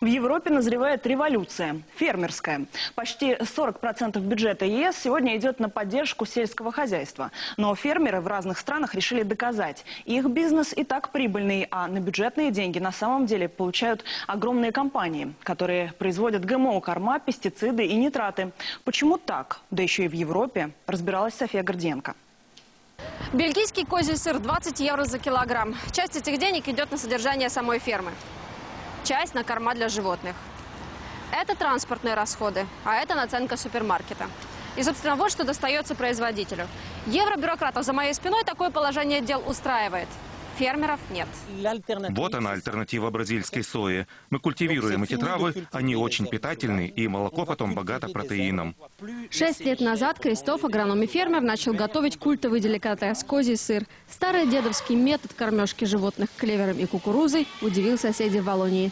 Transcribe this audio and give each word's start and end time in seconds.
В 0.00 0.06
Европе 0.06 0.50
назревает 0.50 1.04
революция, 1.08 1.82
фермерская. 1.96 2.66
Почти 2.94 3.32
40% 3.32 4.20
бюджета 4.20 4.64
ЕС 4.64 4.96
сегодня 4.96 5.36
идет 5.36 5.58
на 5.58 5.68
поддержку 5.68 6.24
сельского 6.24 6.70
хозяйства. 6.70 7.32
Но 7.56 7.74
фермеры 7.74 8.20
в 8.20 8.28
разных 8.28 8.58
странах 8.58 8.94
решили 8.94 9.24
доказать, 9.24 9.84
их 10.04 10.26
бизнес 10.26 10.72
и 10.72 10.84
так 10.84 11.10
прибыльный, 11.10 11.66
а 11.72 11.88
на 11.88 11.98
бюджетные 11.98 12.52
деньги 12.52 12.78
на 12.78 12.92
самом 12.92 13.26
деле 13.26 13.48
получают 13.48 14.04
огромные 14.28 14.70
компании, 14.70 15.34
которые 15.42 15.92
производят 15.98 16.44
ГМО, 16.44 16.80
корма, 16.80 17.18
пестициды 17.18 17.84
и 17.84 17.96
нитраты. 17.96 18.52
Почему 18.84 19.18
так? 19.18 19.62
Да 19.72 19.82
еще 19.82 20.04
и 20.04 20.08
в 20.08 20.12
Европе, 20.12 20.70
разбиралась 20.86 21.34
София 21.34 21.64
Гордиенко. 21.64 22.14
Бельгийский 23.32 23.84
козий 23.84 24.16
сыр 24.16 24.38
20 24.38 24.78
евро 24.78 25.04
за 25.04 25.18
килограмм. 25.18 25.74
Часть 25.90 26.16
этих 26.16 26.38
денег 26.38 26.68
идет 26.68 26.92
на 26.92 26.98
содержание 26.98 27.48
самой 27.48 27.80
фермы. 27.80 28.12
Часть 29.08 29.32
на 29.32 29.42
корма 29.42 29.74
для 29.74 29.88
животных. 29.88 30.36
Это 31.32 31.56
транспортные 31.56 32.12
расходы, 32.12 32.66
а 32.84 32.96
это 32.96 33.14
наценка 33.14 33.56
супермаркета. 33.56 34.26
И, 34.76 34.82
собственно, 34.82 35.16
вот 35.16 35.32
что 35.32 35.44
достается 35.44 35.94
производителю. 35.94 36.68
Евробюрократов 37.06 37.86
за 37.86 37.94
моей 37.94 38.12
спиной 38.12 38.44
такое 38.44 38.68
положение 38.68 39.22
дел 39.22 39.42
устраивает. 39.48 40.08
Фермеров 40.58 40.98
нет. 41.10 41.28
Вот 42.10 42.34
она 42.34 42.50
альтернатива 42.50 43.10
бразильской 43.10 43.62
сои. 43.62 44.06
Мы 44.30 44.40
культивируем 44.40 45.04
эти 45.04 45.16
травы, 45.16 45.54
они 45.70 45.94
очень 45.94 46.26
питательны, 46.26 46.86
и 46.88 47.06
молоко 47.06 47.46
потом 47.46 47.74
богато 47.74 48.08
протеином. 48.08 48.74
Шесть 49.30 49.60
лет 49.60 49.80
назад 49.80 50.18
Кристоф, 50.18 50.64
агроном 50.64 51.02
и 51.02 51.06
фермер, 51.06 51.42
начал 51.42 51.74
готовить 51.74 52.18
культовый 52.18 52.60
деликатес– 52.60 53.22
козий 53.24 53.56
сыр. 53.56 53.84
Старый 54.10 54.46
дедовский 54.48 54.96
метод 54.96 55.32
кормежки 55.32 55.84
животных 55.84 56.28
клевером 56.36 56.78
и 56.78 56.86
кукурузой 56.86 57.46
удивил 57.62 57.96
соседей 57.96 58.40
в 58.40 58.44
Волонии. 58.44 58.90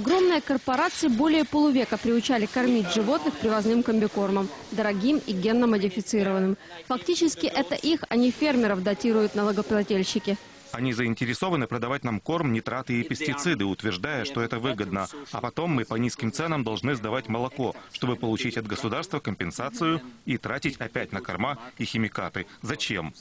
Огромные 0.00 0.40
корпорации 0.40 1.08
более 1.08 1.44
полувека 1.44 1.98
приучали 1.98 2.46
кормить 2.46 2.90
животных 2.90 3.38
привозным 3.38 3.82
комбикормом, 3.82 4.48
дорогим 4.72 5.18
и 5.18 5.32
генно-модифицированным. 5.32 6.56
Фактически 6.88 7.44
это 7.44 7.74
их, 7.74 8.02
а 8.08 8.16
не 8.16 8.30
фермеров, 8.30 8.82
датируют 8.82 9.34
налогоплательщики. 9.34 10.38
Они 10.72 10.92
заинтересованы 10.92 11.66
продавать 11.66 12.04
нам 12.04 12.20
корм, 12.20 12.52
нитраты 12.52 13.00
и 13.00 13.02
пестициды, 13.02 13.64
утверждая, 13.64 14.24
что 14.24 14.42
это 14.42 14.58
выгодно. 14.58 15.08
А 15.32 15.40
потом 15.40 15.70
мы 15.70 15.84
по 15.84 15.96
низким 15.96 16.32
ценам 16.32 16.64
должны 16.64 16.94
сдавать 16.94 17.28
молоко, 17.28 17.74
чтобы 17.92 18.16
получить 18.16 18.56
от 18.56 18.66
государства 18.66 19.20
компенсацию 19.20 20.00
и 20.26 20.38
тратить 20.38 20.76
опять 20.76 21.12
на 21.12 21.20
корма 21.20 21.58
и 21.78 21.84
химикаты. 21.84 22.46
Зачем? 22.62 23.14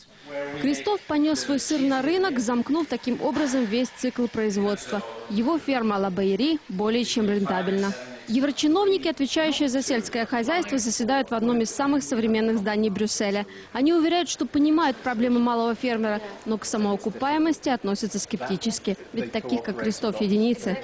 Крестов 0.61 1.01
понес 1.01 1.41
свой 1.41 1.59
сыр 1.59 1.81
на 1.81 2.01
рынок, 2.01 2.39
замкнув 2.39 2.87
таким 2.87 3.21
образом 3.21 3.65
весь 3.65 3.89
цикл 3.89 4.27
производства. 4.27 5.01
Его 5.29 5.57
ферма 5.57 5.95
Лабайри 5.95 6.59
более 6.69 7.05
чем 7.05 7.29
рентабельна. 7.29 7.93
Еврочиновники, 8.29 9.07
отвечающие 9.07 9.69
за 9.69 9.81
сельское 9.81 10.23
хозяйство, 10.27 10.77
заседают 10.77 11.31
в 11.31 11.33
одном 11.33 11.61
из 11.61 11.71
самых 11.71 12.03
современных 12.03 12.59
зданий 12.59 12.91
Брюсселя. 12.91 13.47
Они 13.73 13.91
уверяют, 13.91 14.29
что 14.29 14.45
понимают 14.45 14.97
проблемы 14.97 15.39
малого 15.39 15.73
фермера, 15.73 16.21
но 16.45 16.59
к 16.59 16.65
самоокупаемости 16.65 17.69
относятся 17.69 18.19
скептически. 18.19 18.97
Ведь 19.13 19.31
таких, 19.31 19.63
как 19.63 19.79
Крестов, 19.79 20.21
единицы. 20.21 20.77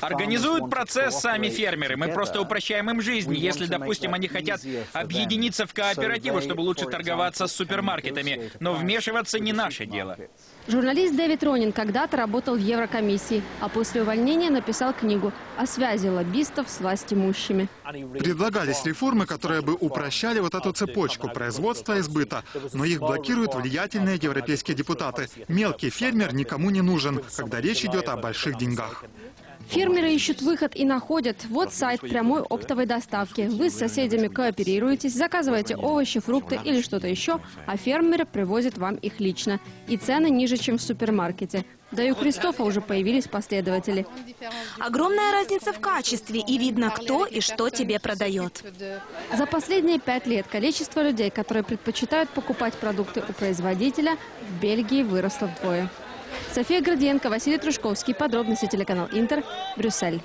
Организуют 0.00 0.70
процесс 0.70 1.20
сами 1.20 1.48
фермеры. 1.48 1.96
Мы 1.96 2.08
просто 2.08 2.40
упрощаем 2.40 2.90
им 2.90 3.00
жизнь. 3.00 3.34
Если, 3.34 3.66
допустим, 3.66 4.14
они 4.14 4.28
хотят 4.28 4.60
объединиться 4.92 5.66
в 5.66 5.74
кооперативы, 5.74 6.40
чтобы 6.40 6.60
лучше 6.60 6.86
торговаться 6.86 7.46
с 7.46 7.52
супермаркетами. 7.52 8.50
Но 8.60 8.74
вмешиваться 8.74 9.38
не 9.38 9.52
наше 9.52 9.86
дело. 9.86 10.16
Журналист 10.66 11.14
Дэвид 11.14 11.42
Ронин 11.42 11.72
когда-то 11.72 12.16
работал 12.16 12.54
в 12.56 12.58
Еврокомиссии, 12.58 13.42
а 13.60 13.68
после 13.68 14.02
увольнения 14.02 14.50
написал 14.50 14.94
книгу 14.94 15.32
о 15.58 15.66
связи 15.66 16.08
лоббистов 16.08 16.70
с 16.70 16.80
властимущими. 16.80 17.68
Предлагались 18.18 18.84
реформы, 18.84 19.26
которые 19.26 19.60
бы 19.60 19.74
упрощали 19.74 20.40
вот 20.40 20.54
эту 20.54 20.72
цепочку 20.72 21.28
производства 21.28 21.98
и 21.98 22.00
сбыта, 22.00 22.44
но 22.72 22.84
их 22.84 23.00
блокируют 23.00 23.54
влиятельные 23.54 24.18
европейские 24.20 24.74
депутаты. 24.74 25.28
Мелкий 25.48 25.90
фермер 25.90 26.34
никому 26.34 26.70
не 26.70 26.80
нужен, 26.80 27.22
когда 27.36 27.60
речь 27.60 27.84
идет 27.84 28.08
о 28.08 28.16
больших 28.16 28.56
деньгах. 28.56 29.04
Фермеры 29.68 30.12
ищут 30.12 30.42
выход 30.42 30.76
и 30.76 30.84
находят. 30.84 31.44
Вот 31.48 31.72
сайт 31.72 32.00
прямой 32.00 32.42
оптовой 32.42 32.86
доставки. 32.86 33.42
Вы 33.42 33.70
с 33.70 33.78
соседями 33.78 34.28
кооперируетесь, 34.28 35.14
заказываете 35.14 35.76
овощи, 35.76 36.20
фрукты 36.20 36.58
или 36.62 36.80
что-то 36.82 37.08
еще, 37.08 37.40
а 37.66 37.76
фермеры 37.76 38.24
привозят 38.24 38.78
вам 38.78 38.96
их 38.96 39.20
лично. 39.20 39.60
И 39.88 39.96
цены 39.96 40.30
ниже, 40.30 40.56
чем 40.56 40.78
в 40.78 40.82
супермаркете. 40.82 41.64
Да 41.94 42.02
и 42.02 42.10
у 42.10 42.14
Кристофа 42.14 42.64
уже 42.64 42.80
появились 42.80 43.28
последователи. 43.28 44.06
Огромная 44.78 45.30
разница 45.32 45.72
в 45.72 45.78
качестве, 45.78 46.40
и 46.40 46.58
видно, 46.58 46.90
кто 46.90 47.24
и 47.24 47.40
что 47.40 47.70
тебе 47.70 48.00
продает. 48.00 48.64
За 49.36 49.46
последние 49.46 50.00
пять 50.00 50.26
лет 50.26 50.46
количество 50.48 51.02
людей, 51.02 51.30
которые 51.30 51.62
предпочитают 51.62 52.30
покупать 52.30 52.74
продукты 52.74 53.22
у 53.28 53.32
производителя, 53.32 54.16
в 54.48 54.60
Бельгии 54.60 55.02
выросло 55.02 55.46
вдвое. 55.46 55.88
София 56.54 56.80
Гордиенко, 56.80 57.30
Василий 57.30 57.58
Трушковский. 57.58 58.14
Подробности 58.14 58.66
телеканал 58.66 59.08
Интер. 59.10 59.42
Брюссель. 59.76 60.22